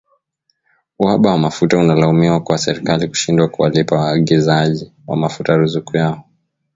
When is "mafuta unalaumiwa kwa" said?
1.37-2.57